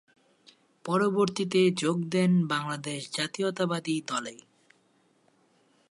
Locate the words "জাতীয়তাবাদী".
3.13-3.95